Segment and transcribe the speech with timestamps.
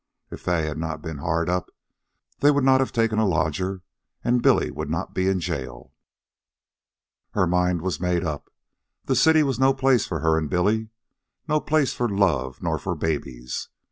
[0.31, 1.69] If they had not been hard up,
[2.39, 3.83] they would not have taken a lodger,
[4.23, 5.93] and Billy would not be in jail.
[7.35, 8.51] Her mind was made up.
[9.05, 10.89] The city was no place for her and Billy,
[11.47, 13.69] no place for love nor for babies.